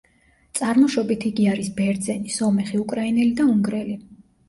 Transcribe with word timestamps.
წარმოშობით 0.59 1.27
იგი 1.31 1.47
არის 1.53 1.71
ბერძენი, 1.81 2.35
სომეხი, 2.41 2.83
უკრაინელი 2.89 3.41
და 3.45 3.51
უნგრელი. 3.55 4.01